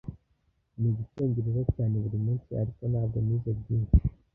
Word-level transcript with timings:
Niga 0.79 0.99
Icyongereza 1.05 1.61
cyane 1.73 1.95
buri 2.03 2.17
munsi, 2.25 2.49
ariko 2.61 2.81
ntabwo 2.91 3.17
nize 3.25 3.51
byinshi. 3.59 3.97